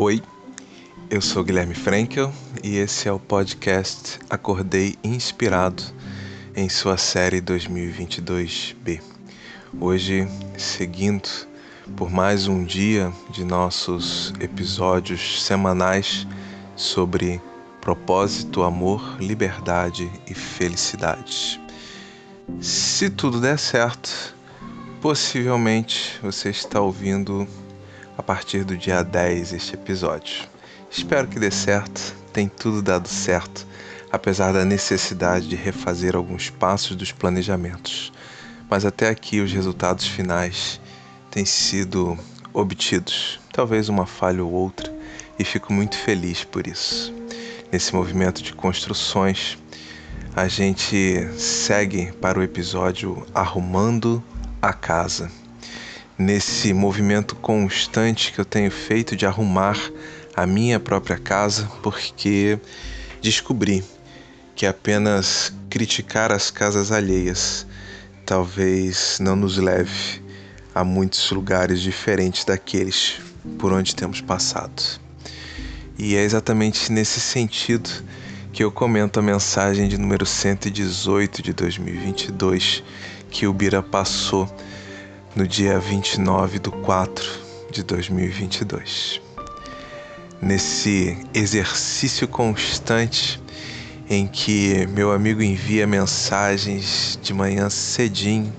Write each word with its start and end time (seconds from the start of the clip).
Oi, 0.00 0.22
eu 1.10 1.20
sou 1.20 1.42
Guilherme 1.42 1.74
Frankel 1.74 2.32
e 2.62 2.76
esse 2.76 3.08
é 3.08 3.12
o 3.12 3.18
podcast 3.18 4.20
Acordei 4.30 4.94
Inspirado 5.02 5.82
em 6.54 6.68
sua 6.68 6.96
série 6.96 7.42
2022B. 7.42 9.02
Hoje, 9.80 10.28
seguindo 10.56 11.28
por 11.96 12.10
mais 12.12 12.46
um 12.46 12.62
dia 12.62 13.12
de 13.32 13.42
nossos 13.42 14.32
episódios 14.38 15.42
semanais 15.42 16.28
sobre 16.76 17.42
propósito, 17.80 18.62
amor, 18.62 19.16
liberdade 19.18 20.08
e 20.28 20.32
felicidade. 20.32 21.60
Se 22.60 23.10
tudo 23.10 23.40
der 23.40 23.58
certo, 23.58 24.32
possivelmente 25.00 26.20
você 26.22 26.50
está 26.50 26.80
ouvindo 26.80 27.48
a 28.18 28.22
partir 28.22 28.64
do 28.64 28.76
dia 28.76 29.04
10 29.04 29.52
este 29.52 29.74
episódio. 29.74 30.48
Espero 30.90 31.28
que 31.28 31.38
dê 31.38 31.52
certo, 31.52 32.16
tem 32.32 32.48
tudo 32.48 32.82
dado 32.82 33.06
certo, 33.06 33.64
apesar 34.10 34.52
da 34.52 34.64
necessidade 34.64 35.46
de 35.46 35.54
refazer 35.54 36.16
alguns 36.16 36.50
passos 36.50 36.96
dos 36.96 37.12
planejamentos. 37.12 38.12
Mas 38.68 38.84
até 38.84 39.08
aqui 39.08 39.40
os 39.40 39.52
resultados 39.52 40.08
finais 40.08 40.80
têm 41.30 41.44
sido 41.44 42.18
obtidos, 42.52 43.38
talvez 43.52 43.88
uma 43.88 44.04
falha 44.04 44.42
ou 44.42 44.50
outra, 44.50 44.92
e 45.38 45.44
fico 45.44 45.72
muito 45.72 45.96
feliz 45.96 46.42
por 46.42 46.66
isso. 46.66 47.14
Nesse 47.70 47.94
movimento 47.94 48.42
de 48.42 48.52
construções, 48.52 49.56
a 50.34 50.48
gente 50.48 51.28
segue 51.38 52.10
para 52.14 52.38
o 52.38 52.42
episódio 52.42 53.24
Arrumando 53.32 54.22
a 54.60 54.72
Casa 54.72 55.30
nesse 56.18 56.72
movimento 56.72 57.36
constante 57.36 58.32
que 58.32 58.40
eu 58.40 58.44
tenho 58.44 58.70
feito 58.70 59.14
de 59.14 59.24
arrumar 59.24 59.78
a 60.34 60.46
minha 60.46 60.80
própria 60.80 61.16
casa, 61.16 61.70
porque 61.82 62.58
descobri 63.22 63.84
que 64.56 64.66
apenas 64.66 65.52
criticar 65.70 66.32
as 66.32 66.50
casas 66.50 66.90
alheias 66.90 67.66
talvez 68.26 69.18
não 69.20 69.36
nos 69.36 69.56
leve 69.56 70.20
a 70.74 70.84
muitos 70.84 71.30
lugares 71.30 71.80
diferentes 71.80 72.44
daqueles 72.44 73.20
por 73.58 73.72
onde 73.72 73.94
temos 73.94 74.20
passado. 74.20 74.82
E 75.98 76.16
é 76.16 76.22
exatamente 76.22 76.92
nesse 76.92 77.20
sentido 77.20 77.88
que 78.52 78.62
eu 78.62 78.70
comento 78.70 79.18
a 79.18 79.22
mensagem 79.22 79.88
de 79.88 79.96
número 79.96 80.26
118 80.26 81.42
de 81.42 81.52
2022 81.52 82.82
que 83.30 83.46
o 83.46 83.52
Bira 83.52 83.82
passou 83.82 84.48
no 85.38 85.46
dia 85.46 85.78
29 85.78 86.58
de 86.58 86.68
4 86.68 87.24
de 87.70 87.84
2022. 87.84 89.20
Nesse 90.42 91.16
exercício 91.32 92.26
constante 92.26 93.40
em 94.10 94.26
que 94.26 94.84
meu 94.88 95.12
amigo 95.12 95.40
envia 95.40 95.86
mensagens 95.86 97.16
de 97.22 97.32
manhã 97.32 97.70
cedinho 97.70 98.52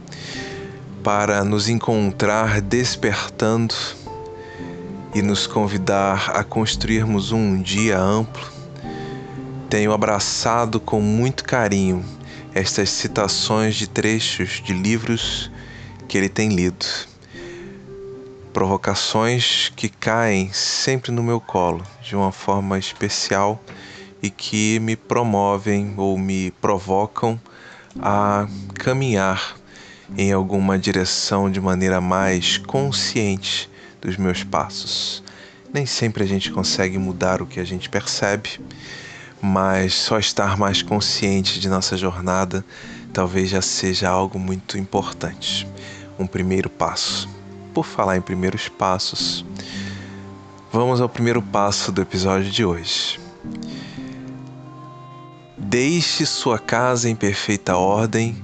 para 1.03 1.44
nos 1.44 1.67
encontrar 1.67 2.61
despertando 2.61 3.75
e 5.13 5.22
nos 5.22 5.45
convidar 5.45 6.31
a 6.33 6.45
construirmos 6.45 7.33
um 7.33 7.61
dia 7.61 8.00
amplo, 8.00 8.47
tenho 9.69 9.91
abraçado 9.91 10.80
com 10.80 11.02
muito 11.02 11.44
carinho 11.44 12.05
estas 12.55 12.89
citações 12.89 13.75
de 13.75 13.85
trechos 13.85 14.63
de 14.63 14.72
livros 14.72 15.51
que 16.09 16.18
ele 16.18 16.28
tem 16.28 16.50
lido. 16.50 16.86
Provocações 18.52 19.72
que 19.75 19.88
caem 19.88 20.52
sempre 20.52 21.12
no 21.12 21.22
meu 21.22 21.40
colo 21.40 21.86
de 22.02 22.16
uma 22.16 22.31
forma 22.31 22.80
especial 22.80 23.64
e 24.22 24.30
que 24.30 24.80
me 24.80 24.96
promovem 24.96 25.94
ou 25.96 26.18
me 26.18 26.50
provocam 26.59 27.40
a 28.02 28.48
caminhar 28.74 29.56
em 30.18 30.34
alguma 30.34 30.80
direção 30.80 31.50
de 31.50 31.62
maneira 31.62 32.02
mais 32.02 32.58
consciente 32.58 33.69
dos 34.02 34.18
meus 34.18 34.44
passos. 34.44 35.24
Nem 35.72 35.86
sempre 35.86 36.24
a 36.24 36.28
gente 36.28 36.52
consegue 36.52 36.98
mudar 36.98 37.40
o 37.40 37.46
que 37.46 37.59
a 37.59 37.64
gente 37.64 37.88
percebe, 37.88 38.59
mas 39.40 39.94
só 39.94 40.18
estar 40.18 40.58
mais 40.58 40.81
consciente 40.81 41.59
de 41.59 41.69
nossa 41.69 41.96
jornada 41.96 42.66
talvez 43.14 43.50
já 43.50 43.62
seja 43.62 44.09
algo 44.09 44.40
muito 44.40 44.78
importante 44.78 45.68
um 46.19 46.28
primeiro 46.28 46.69
passo. 46.69 47.30
Por 47.74 47.85
falar 47.85 48.18
em 48.18 48.22
primeiros 48.22 48.68
passos, 48.68 49.46
vamos 50.72 51.00
ao 51.00 51.07
primeiro 51.07 51.41
passo 51.41 51.91
do 51.91 52.02
episódio 52.02 52.52
de 52.52 52.66
hoje. 52.66 53.19
Deixe 55.57 56.25
sua 56.25 56.59
casa 56.59 57.09
em 57.09 57.16
perfeita 57.16 57.78
ordem 57.78 58.35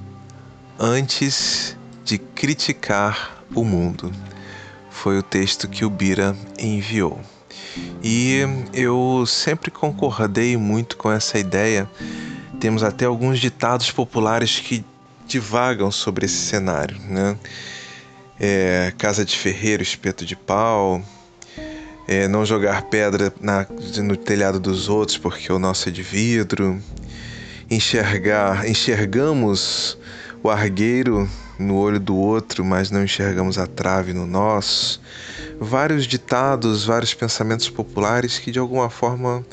antes 0.78 1.76
de 2.04 2.18
criticar 2.18 3.42
o 3.54 3.64
mundo. 3.64 4.10
Foi 4.90 5.18
o 5.18 5.22
texto 5.22 5.68
que 5.68 5.84
o 5.84 5.90
Bira 5.90 6.36
enviou. 6.58 7.20
E 8.02 8.40
eu 8.72 9.24
sempre 9.26 9.70
concordei 9.70 10.56
muito 10.56 10.96
com 10.96 11.10
essa 11.10 11.38
ideia. 11.38 11.90
Temos 12.60 12.82
até 12.82 13.04
alguns 13.04 13.38
ditados 13.38 13.90
populares 13.90 14.60
que 14.60 14.84
divagam 15.26 15.90
sobre 15.90 16.26
esse 16.26 16.36
cenário, 16.36 16.98
né? 17.08 17.36
É, 18.38 18.92
casa 18.98 19.24
de 19.24 19.36
ferreiro, 19.36 19.82
espeto 19.82 20.24
de 20.24 20.36
pau, 20.36 21.02
é, 22.06 22.28
não 22.28 22.44
jogar 22.44 22.82
pedra 22.82 23.32
na, 23.40 23.66
no 24.02 24.16
telhado 24.16 24.60
dos 24.60 24.88
outros 24.88 25.18
porque 25.18 25.52
o 25.52 25.58
nosso 25.58 25.88
é 25.88 25.92
de 25.92 26.02
vidro, 26.02 26.80
enxergar, 27.70 28.68
enxergamos 28.68 29.98
o 30.42 30.50
argueiro 30.50 31.28
no 31.58 31.76
olho 31.76 31.98
do 31.98 32.14
outro, 32.14 32.64
mas 32.64 32.90
não 32.90 33.02
enxergamos 33.02 33.58
a 33.58 33.66
trave 33.66 34.12
no 34.12 34.26
nosso. 34.26 35.00
Vários 35.58 36.06
ditados, 36.06 36.84
vários 36.84 37.14
pensamentos 37.14 37.70
populares 37.70 38.38
que 38.38 38.52
de 38.52 38.58
alguma 38.58 38.90
forma 38.90 39.44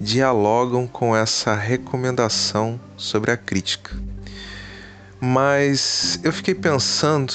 dialogam 0.00 0.86
com 0.86 1.14
essa 1.14 1.54
recomendação 1.54 2.80
sobre 2.96 3.30
a 3.30 3.36
crítica 3.36 3.94
mas 5.20 6.18
eu 6.24 6.32
fiquei 6.32 6.54
pensando 6.54 7.34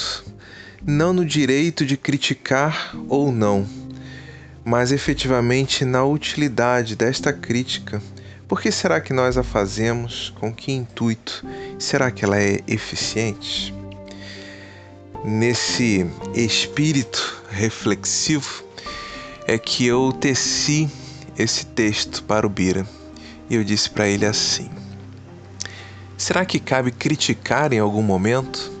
não 0.84 1.12
no 1.12 1.24
direito 1.24 1.86
de 1.86 1.96
criticar 1.96 2.94
ou 3.08 3.30
não, 3.30 3.66
mas 4.64 4.90
efetivamente 4.90 5.84
na 5.84 6.04
utilidade 6.04 6.96
desta 6.96 7.32
crítica. 7.32 8.02
Por 8.48 8.60
que 8.60 8.70
será 8.70 9.00
que 9.00 9.12
nós 9.12 9.36
a 9.36 9.42
fazemos? 9.42 10.32
Com 10.38 10.52
que 10.52 10.72
intuito? 10.72 11.44
Será 11.78 12.10
que 12.10 12.24
ela 12.24 12.40
é 12.40 12.60
eficiente? 12.66 13.74
Nesse 15.24 16.06
espírito 16.34 17.42
reflexivo 17.50 18.64
é 19.46 19.58
que 19.58 19.86
eu 19.86 20.12
teci 20.12 20.88
esse 21.38 21.66
texto 21.66 22.22
para 22.22 22.46
o 22.46 22.50
Bira 22.50 22.86
e 23.50 23.56
eu 23.56 23.64
disse 23.64 23.90
para 23.90 24.08
ele 24.08 24.24
assim: 24.26 24.70
Será 26.18 26.46
que 26.46 26.58
cabe 26.58 26.90
criticar 26.90 27.74
em 27.74 27.78
algum 27.78 28.02
momento? 28.02 28.72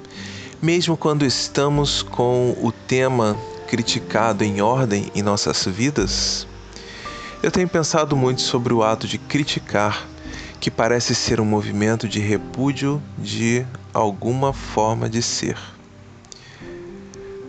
Mesmo 0.62 0.96
quando 0.96 1.22
estamos 1.26 2.02
com 2.02 2.56
o 2.62 2.72
tema 2.72 3.36
criticado 3.68 4.42
em 4.42 4.62
ordem 4.62 5.12
em 5.14 5.20
nossas 5.20 5.66
vidas? 5.66 6.46
Eu 7.42 7.50
tenho 7.50 7.68
pensado 7.68 8.16
muito 8.16 8.40
sobre 8.40 8.72
o 8.72 8.82
ato 8.82 9.06
de 9.06 9.18
criticar, 9.18 10.08
que 10.58 10.70
parece 10.70 11.14
ser 11.14 11.38
um 11.38 11.44
movimento 11.44 12.08
de 12.08 12.20
repúdio 12.20 13.02
de 13.18 13.66
alguma 13.92 14.54
forma 14.54 15.06
de 15.06 15.20
ser. 15.20 15.58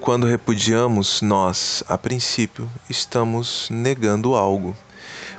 Quando 0.02 0.28
repudiamos, 0.28 1.22
nós, 1.22 1.82
a 1.88 1.98
princípio, 1.98 2.70
estamos 2.90 3.70
negando 3.72 4.36
algo 4.36 4.76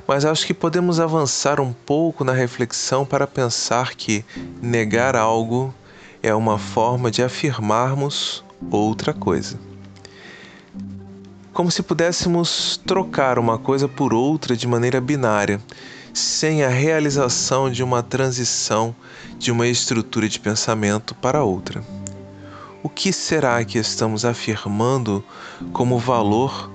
mas 0.09 0.25
acho 0.25 0.47
que 0.47 0.55
podemos 0.55 0.99
avançar 0.99 1.61
um 1.61 1.71
pouco 1.71 2.23
na 2.23 2.33
reflexão 2.33 3.05
para 3.05 3.27
pensar 3.27 3.93
que 3.93 4.25
negar 4.59 5.15
algo 5.15 5.71
é 6.23 6.33
uma 6.33 6.57
forma 6.57 7.11
de 7.11 7.21
afirmarmos 7.21 8.43
outra 8.71 9.13
coisa. 9.13 9.59
Como 11.53 11.69
se 11.69 11.83
pudéssemos 11.83 12.81
trocar 12.87 13.37
uma 13.37 13.59
coisa 13.59 13.87
por 13.87 14.11
outra 14.11 14.57
de 14.57 14.65
maneira 14.65 14.99
binária, 14.99 15.61
sem 16.11 16.63
a 16.63 16.69
realização 16.69 17.69
de 17.69 17.83
uma 17.83 18.01
transição 18.01 18.95
de 19.37 19.51
uma 19.51 19.67
estrutura 19.67 20.27
de 20.27 20.39
pensamento 20.39 21.13
para 21.13 21.43
outra. 21.43 21.83
O 22.81 22.89
que 22.89 23.13
será 23.13 23.63
que 23.63 23.77
estamos 23.77 24.25
afirmando 24.25 25.23
como 25.71 25.99
valor 25.99 26.71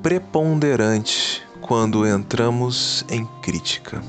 preponderante 0.00 1.44
quando 1.66 2.06
entramos 2.06 3.04
em 3.10 3.26
crítica? 3.42 4.00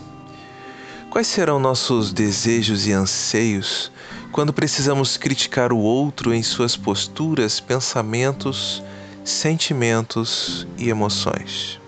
Quais 1.10 1.28
serão 1.28 1.60
nossos 1.60 2.14
desejos 2.14 2.86
e 2.86 2.92
anseios 2.92 3.92
quando 4.32 4.54
precisamos 4.54 5.18
criticar 5.18 5.74
o 5.74 5.78
outro 5.78 6.34
em 6.34 6.44
suas 6.44 6.76
posturas, 6.76 7.60
pensamentos, 7.60 8.84
sentimentos 9.24 10.68
e 10.78 10.90
emoções. 10.90 11.80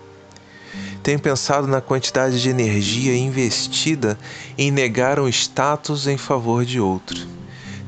Tenho 1.02 1.20
pensado 1.20 1.66
na 1.66 1.80
quantidade 1.80 2.42
de 2.42 2.50
energia 2.50 3.16
investida 3.16 4.18
em 4.58 4.70
negar 4.70 5.20
um 5.20 5.28
status 5.28 6.06
em 6.06 6.18
favor 6.18 6.64
de 6.64 6.80
outro. 6.80 7.26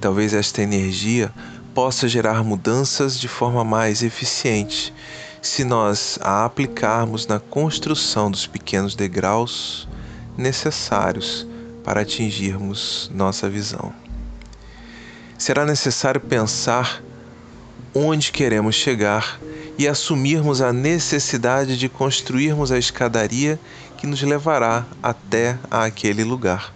Talvez 0.00 0.32
esta 0.32 0.62
energia 0.62 1.32
possa 1.74 2.08
gerar 2.08 2.42
mudanças 2.44 3.18
de 3.18 3.28
forma 3.28 3.64
mais 3.64 4.02
eficiente 4.02 4.94
se 5.42 5.64
nós 5.64 6.20
a 6.22 6.44
aplicarmos 6.44 7.26
na 7.26 7.40
construção 7.40 8.30
dos 8.30 8.46
pequenos 8.46 8.94
degraus 8.94 9.88
necessários 10.38 11.44
para 11.82 12.02
atingirmos 12.02 13.10
nossa 13.12 13.50
visão. 13.50 13.92
Será 15.36 15.66
necessário 15.66 16.20
pensar 16.20 17.02
onde 17.92 18.30
queremos 18.30 18.76
chegar 18.76 19.40
e 19.76 19.88
assumirmos 19.88 20.60
a 20.60 20.72
necessidade 20.72 21.76
de 21.76 21.88
construirmos 21.88 22.70
a 22.70 22.78
escadaria 22.78 23.58
que 23.98 24.06
nos 24.06 24.22
levará 24.22 24.86
até 25.02 25.58
aquele 25.68 26.22
lugar. 26.22 26.72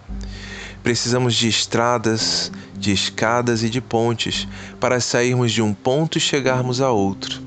Precisamos 0.83 1.35
de 1.35 1.47
estradas, 1.47 2.51
de 2.75 2.91
escadas 2.91 3.63
e 3.63 3.69
de 3.69 3.79
pontes 3.79 4.45
para 4.77 4.99
sairmos 4.99 5.53
de 5.53 5.61
um 5.61 5.73
ponto 5.73 6.17
e 6.17 6.21
chegarmos 6.21 6.81
a 6.81 6.91
outro. 6.91 7.46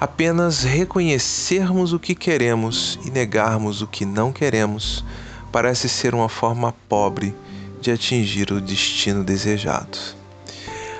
Apenas 0.00 0.62
reconhecermos 0.62 1.92
o 1.92 1.98
que 1.98 2.14
queremos 2.14 3.00
e 3.04 3.10
negarmos 3.10 3.82
o 3.82 3.86
que 3.88 4.04
não 4.04 4.32
queremos 4.32 5.04
parece 5.50 5.88
ser 5.88 6.14
uma 6.14 6.28
forma 6.28 6.72
pobre 6.88 7.34
de 7.80 7.90
atingir 7.90 8.52
o 8.52 8.60
destino 8.60 9.24
desejado. 9.24 9.98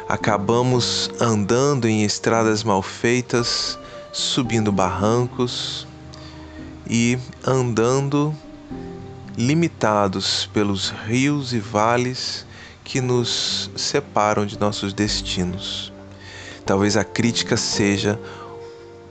Acabamos 0.09 1.13
andando 1.21 1.87
em 1.87 2.03
estradas 2.03 2.65
mal 2.65 2.83
feitas, 2.83 3.79
subindo 4.13 4.73
barrancos 4.73 5.87
e 6.91 7.17
andando 7.47 8.35
limitados 9.37 10.51
pelos 10.53 10.93
rios 11.07 11.53
e 11.53 11.61
vales 11.61 12.45
que 12.83 13.01
nos 13.01 13.71
separam 13.77 14.45
de 14.45 14.59
nossos 14.59 14.93
destinos. 14.93 15.93
Talvez 16.67 16.97
a 16.97 17.05
crítica 17.05 17.57
seja 17.57 18.19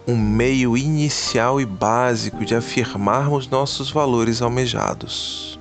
um 0.07 0.15
meio 0.15 0.77
inicial 0.77 1.59
e 1.59 1.65
básico 1.65 2.45
de 2.45 2.55
afirmarmos 2.55 3.49
nossos 3.49 3.91
valores 3.91 4.41
almejados. 4.41 5.59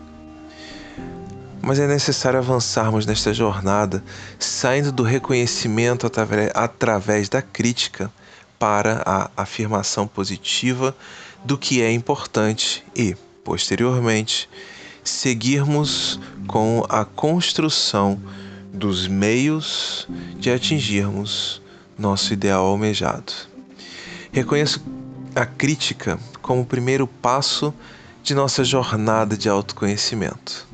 Mas 1.61 1.81
é 1.81 1.89
necessário 1.89 2.39
avançarmos 2.39 3.05
nesta 3.05 3.35
jornada, 3.35 4.05
saindo 4.39 4.93
do 4.93 5.03
reconhecimento 5.03 6.09
através 6.55 7.29
da 7.29 7.43
crítica 7.43 8.09
para 8.57 9.03
a 9.05 9.31
afirmação 9.37 10.07
positiva 10.07 10.97
do 11.45 11.59
que 11.59 11.83
é 11.83 11.91
importante 11.91 12.85
e, 12.95 13.17
posteriormente, 13.43 14.49
seguirmos 15.03 16.21
com 16.47 16.85
a 16.89 17.05
construção 17.05 18.21
dos 18.73 19.09
meios 19.09 20.07
de 20.39 20.53
atingirmos 20.53 21.61
nosso 21.99 22.33
ideal 22.33 22.65
almejado. 22.65 23.56
Reconheço 24.33 24.83
a 25.35 25.45
crítica 25.45 26.19
como 26.41 26.63
o 26.63 26.67
primeiro 26.67 27.07
passo 27.07 27.73
de 28.23 28.35
nossa 28.35 28.65
jornada 28.65 29.37
de 29.37 29.49
autoconhecimento. 29.49 30.67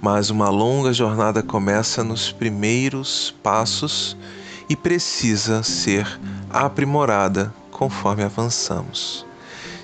Mas 0.00 0.30
uma 0.30 0.48
longa 0.48 0.92
jornada 0.92 1.42
começa 1.42 2.04
nos 2.04 2.30
primeiros 2.30 3.34
passos 3.42 4.16
e 4.68 4.76
precisa 4.76 5.62
ser 5.62 6.06
aprimorada 6.50 7.52
conforme 7.70 8.22
avançamos. 8.22 9.26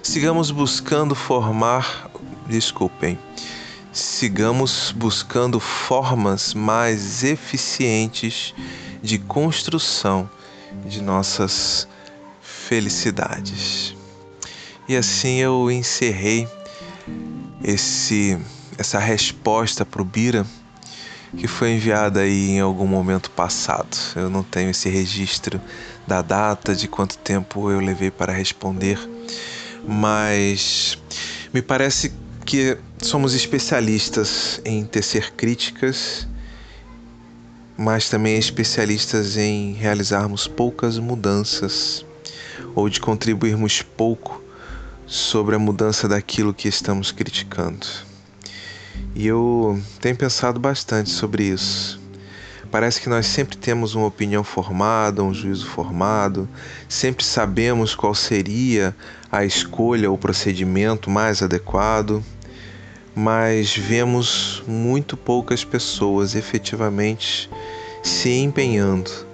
Sigamos 0.03 0.51
buscando 0.51 1.15
formar, 1.15 2.11
desculpem, 2.47 3.19
sigamos 3.93 4.93
buscando 4.97 5.61
formas 5.61 6.55
mais 6.55 7.23
eficientes 7.23 8.55
de 9.03 9.19
construção 9.19 10.29
de 10.87 11.01
nossas 11.03 11.87
felicidades. 12.73 13.95
E 14.89 14.97
assim 14.97 15.37
eu 15.41 15.71
encerrei 15.71 16.49
esse 17.63 18.39
essa 18.79 18.99
resposta 18.99 19.85
para 19.85 20.01
o 20.01 20.05
Bira 20.07 20.47
que 21.37 21.47
foi 21.47 21.73
enviada 21.73 22.21
aí 22.21 22.53
em 22.53 22.61
algum 22.61 22.87
momento 22.87 23.31
passado. 23.31 23.95
Eu 24.17 24.31
não 24.31 24.43
tenho 24.43 24.71
esse 24.71 24.89
registro 24.89 25.61
da 26.07 26.23
data 26.23 26.75
de 26.75 26.89
quanto 26.89 27.19
tempo 27.19 27.71
eu 27.71 27.79
levei 27.79 28.11
para 28.11 28.33
responder, 28.33 28.99
mas 29.87 30.97
me 31.53 31.61
parece 31.61 32.11
que 32.47 32.79
somos 33.03 33.35
especialistas 33.35 34.63
em 34.65 34.87
tecer 34.87 35.35
críticas, 35.35 36.27
mas 37.77 38.09
também 38.09 38.39
especialistas 38.39 39.37
em 39.37 39.75
realizarmos 39.75 40.47
poucas 40.47 40.97
mudanças 40.99 42.07
ou 42.75 42.89
de 42.89 43.01
contribuirmos 43.01 43.83
pouco 43.83 44.43
sobre 45.07 45.55
a 45.55 45.59
mudança 45.59 46.09
daquilo 46.09 46.55
que 46.55 46.69
estamos 46.69 47.13
criticando. 47.13 47.87
E 49.15 49.27
eu 49.27 49.81
tenho 50.01 50.17
pensado 50.17 50.59
bastante 50.59 51.11
sobre 51.11 51.45
isso. 51.45 52.01
Parece 52.71 53.01
que 53.01 53.09
nós 53.09 53.27
sempre 53.27 53.57
temos 53.57 53.95
uma 53.95 54.07
opinião 54.07 54.43
formada, 54.43 55.23
um 55.23 55.35
juízo 55.35 55.67
formado, 55.67 56.49
sempre 56.89 57.23
sabemos 57.23 57.95
qual 57.95 58.15
seria 58.15 58.97
a 59.31 59.45
escolha 59.45 60.11
ou 60.11 60.17
procedimento 60.17 61.11
mais 61.11 61.43
adequado, 61.43 62.25
mas 63.15 63.77
vemos 63.77 64.63
muito 64.67 65.19
poucas 65.19 65.63
pessoas 65.63 66.35
efetivamente 66.35 67.51
se 68.03 68.31
empenhando 68.31 69.32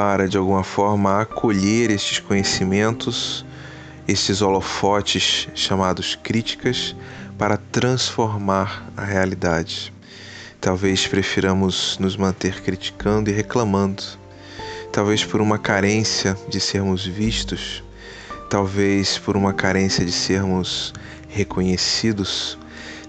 para 0.00 0.26
de 0.26 0.38
alguma 0.38 0.64
forma 0.64 1.20
acolher 1.20 1.90
estes 1.90 2.18
conhecimentos, 2.18 3.44
estes 4.08 4.40
holofotes 4.40 5.46
chamados 5.54 6.18
críticas, 6.22 6.96
para 7.36 7.58
transformar 7.58 8.90
a 8.96 9.04
realidade. 9.04 9.92
Talvez 10.58 11.06
prefiramos 11.06 11.98
nos 11.98 12.16
manter 12.16 12.62
criticando 12.62 13.28
e 13.28 13.32
reclamando, 13.34 14.02
talvez 14.90 15.22
por 15.22 15.38
uma 15.42 15.58
carência 15.58 16.34
de 16.48 16.58
sermos 16.60 17.04
vistos, 17.04 17.84
talvez 18.48 19.18
por 19.18 19.36
uma 19.36 19.52
carência 19.52 20.02
de 20.02 20.12
sermos 20.12 20.94
reconhecidos, 21.28 22.56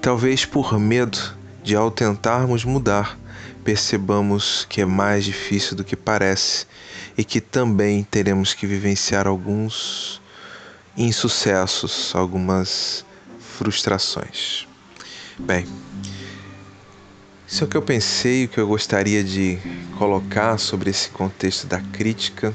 talvez 0.01 0.43
por 0.43 0.77
medo 0.77 1.19
de, 1.63 1.73
ao 1.73 1.89
tentarmos 1.89 2.65
mudar, 2.65 3.17
percebamos 3.63 4.65
que 4.69 4.81
é 4.81 4.85
mais 4.85 5.23
difícil 5.23 5.75
do 5.75 5.83
que 5.83 5.95
parece 5.95 6.65
e 7.17 7.23
que 7.23 7.39
também 7.39 8.03
teremos 8.03 8.53
que 8.53 8.65
vivenciar 8.65 9.27
alguns 9.27 10.21
insucessos, 10.97 12.13
algumas 12.15 13.05
frustrações. 13.39 14.67
Bem, 15.39 15.65
isso 17.47 17.63
é 17.63 17.67
o 17.67 17.69
que 17.69 17.77
eu 17.77 17.81
pensei, 17.81 18.45
o 18.45 18.47
que 18.47 18.59
eu 18.59 18.67
gostaria 18.67 19.23
de 19.23 19.59
colocar 19.97 20.57
sobre 20.57 20.89
esse 20.89 21.09
contexto 21.09 21.67
da 21.67 21.79
crítica, 21.79 22.53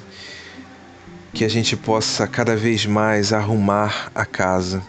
que 1.32 1.44
a 1.44 1.48
gente 1.48 1.76
possa 1.76 2.26
cada 2.26 2.56
vez 2.56 2.86
mais 2.86 3.32
arrumar 3.32 4.10
a 4.14 4.24
casa, 4.24 4.82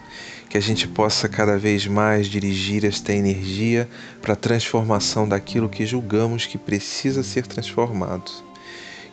que 0.48 0.56
a 0.56 0.60
gente 0.60 0.88
possa 0.88 1.28
cada 1.28 1.58
vez 1.58 1.86
mais 1.86 2.26
dirigir 2.26 2.84
esta 2.84 3.12
energia 3.12 3.88
para 4.22 4.32
a 4.32 4.36
transformação 4.36 5.28
daquilo 5.28 5.68
que 5.68 5.84
julgamos 5.84 6.46
que 6.46 6.56
precisa 6.56 7.22
ser 7.22 7.46
transformado, 7.46 8.30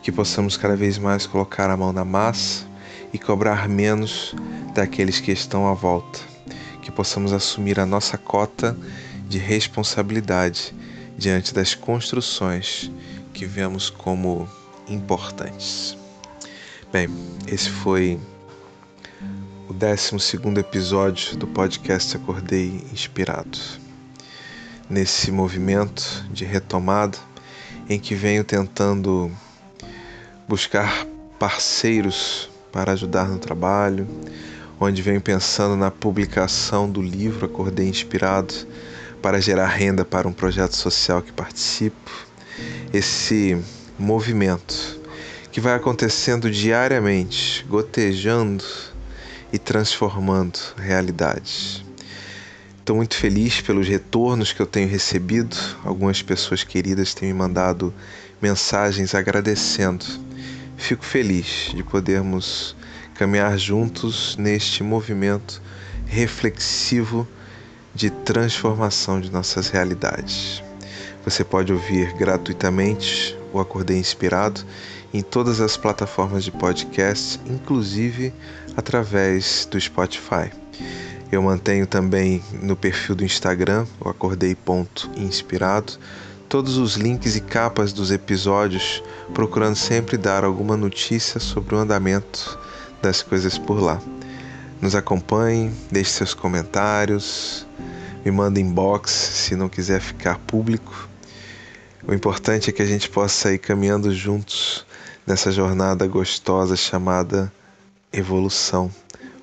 que 0.02 0.10
possamos 0.10 0.56
cada 0.56 0.74
vez 0.74 0.96
mais 0.96 1.26
colocar 1.26 1.68
a 1.68 1.76
mão 1.76 1.92
na 1.92 2.04
massa 2.04 2.66
e 3.12 3.18
cobrar 3.18 3.68
menos 3.68 4.34
daqueles 4.74 5.20
que 5.20 5.30
estão 5.30 5.66
à 5.68 5.74
volta, 5.74 6.20
que 6.80 6.90
possamos 6.90 7.32
assumir 7.32 7.78
a 7.78 7.86
nossa 7.86 8.16
cota 8.16 8.76
de 9.28 9.38
responsabilidade 9.38 10.74
diante 11.18 11.52
das 11.52 11.74
construções 11.74 12.90
que 13.34 13.44
vemos 13.44 13.90
como 13.90 14.48
importantes. 14.88 15.96
Bem, 16.92 17.08
esse 17.46 17.68
foi 17.68 18.18
12 19.78 20.38
episódio 20.58 21.36
do 21.36 21.46
podcast 21.46 22.16
Acordei 22.16 22.82
Inspirado. 22.90 23.58
Nesse 24.88 25.30
movimento 25.30 26.24
de 26.30 26.46
retomada 26.46 27.18
em 27.86 28.00
que 28.00 28.14
venho 28.14 28.42
tentando 28.42 29.30
buscar 30.48 31.06
parceiros 31.38 32.48
para 32.72 32.92
ajudar 32.92 33.28
no 33.28 33.38
trabalho, 33.38 34.08
onde 34.80 35.02
venho 35.02 35.20
pensando 35.20 35.76
na 35.76 35.90
publicação 35.90 36.90
do 36.90 37.02
livro 37.02 37.44
Acordei 37.44 37.86
Inspirado 37.86 38.54
para 39.20 39.42
gerar 39.42 39.66
renda 39.66 40.06
para 40.06 40.26
um 40.26 40.32
projeto 40.32 40.74
social 40.74 41.20
que 41.20 41.32
participo. 41.32 42.10
Esse 42.94 43.62
movimento 43.98 44.98
que 45.52 45.60
vai 45.60 45.74
acontecendo 45.74 46.50
diariamente, 46.50 47.62
gotejando 47.68 48.64
e 49.52 49.58
transformando 49.58 50.58
realidades. 50.76 51.84
Estou 52.78 52.96
muito 52.96 53.16
feliz 53.16 53.60
pelos 53.60 53.88
retornos 53.88 54.52
que 54.52 54.62
eu 54.62 54.66
tenho 54.66 54.88
recebido. 54.88 55.56
Algumas 55.84 56.22
pessoas 56.22 56.62
queridas 56.62 57.14
têm 57.14 57.32
me 57.32 57.34
mandado 57.34 57.92
mensagens 58.40 59.14
agradecendo. 59.14 60.04
Fico 60.76 61.04
feliz 61.04 61.72
de 61.74 61.82
podermos 61.82 62.76
caminhar 63.14 63.58
juntos 63.58 64.36
neste 64.36 64.82
movimento 64.82 65.60
reflexivo 66.06 67.26
de 67.94 68.10
transformação 68.10 69.20
de 69.20 69.32
nossas 69.32 69.68
realidades. 69.68 70.62
Você 71.24 71.42
pode 71.42 71.72
ouvir 71.72 72.12
gratuitamente 72.12 73.36
o 73.52 73.58
Acordei 73.58 73.98
Inspirado 73.98 74.64
em 75.12 75.22
todas 75.22 75.60
as 75.60 75.76
plataformas 75.76 76.44
de 76.44 76.50
podcast, 76.50 77.40
inclusive 77.46 78.32
através 78.76 79.66
do 79.70 79.80
Spotify. 79.80 80.50
Eu 81.30 81.42
mantenho 81.42 81.86
também 81.86 82.42
no 82.62 82.76
perfil 82.76 83.14
do 83.14 83.24
Instagram, 83.24 83.86
o 84.00 84.08
acordei.inspirado, 84.08 85.94
todos 86.48 86.76
os 86.76 86.94
links 86.94 87.34
e 87.34 87.40
capas 87.40 87.92
dos 87.92 88.10
episódios, 88.10 89.02
procurando 89.34 89.76
sempre 89.76 90.16
dar 90.16 90.44
alguma 90.44 90.76
notícia 90.76 91.40
sobre 91.40 91.74
o 91.74 91.78
andamento 91.78 92.58
das 93.02 93.22
coisas 93.22 93.58
por 93.58 93.80
lá. 93.80 94.00
Nos 94.80 94.94
acompanhe, 94.94 95.72
deixe 95.90 96.10
seus 96.10 96.34
comentários, 96.34 97.66
me 98.24 98.30
manda 98.30 98.60
inbox 98.60 99.10
se 99.10 99.56
não 99.56 99.68
quiser 99.68 100.00
ficar 100.00 100.38
público. 100.38 101.08
O 102.06 102.14
importante 102.14 102.70
é 102.70 102.72
que 102.72 102.82
a 102.82 102.86
gente 102.86 103.08
possa 103.08 103.52
ir 103.52 103.58
caminhando 103.58 104.14
juntos 104.14 104.86
nessa 105.26 105.50
jornada 105.50 106.06
gostosa 106.06 106.76
chamada 106.76 107.50
evolução 108.12 108.88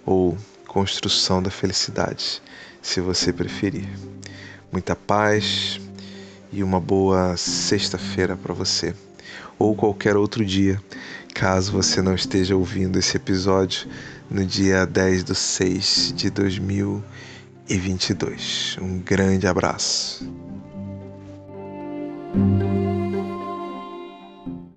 ou 0.06 0.38
construção 0.68 1.42
da 1.44 1.52
felicidade, 1.52 2.42
se 2.82 3.02
você 3.02 3.34
preferir. 3.34 3.90
Muita 4.72 4.96
paz 4.96 5.82
e 6.52 6.64
uma 6.64 6.80
boa 6.80 7.36
sexta-feira 7.36 8.38
para 8.38 8.54
você, 8.54 8.96
ou 9.60 9.76
qualquer 9.76 10.16
outro 10.16 10.46
dia, 10.46 10.82
caso 11.34 11.70
você 11.72 12.02
não 12.02 12.16
esteja 12.16 12.56
ouvindo 12.56 12.98
esse 12.98 13.18
episódio 13.18 13.90
no 14.30 14.46
dia 14.46 14.86
10 14.86 15.26
de 15.26 15.36
6 15.36 16.14
de 16.16 16.30
2022. 16.30 18.78
Um 18.82 19.00
grande 19.00 19.48
abraço. 19.48 20.26